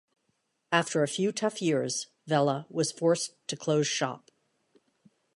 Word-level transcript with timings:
After 0.71 1.03
a 1.03 1.07
few 1.07 1.31
tough 1.31 1.61
years, 1.61 2.07
Vella 2.25 2.65
was 2.71 2.91
forced 2.91 3.35
to 3.47 3.55
close 3.55 3.85
shop. 3.85 4.31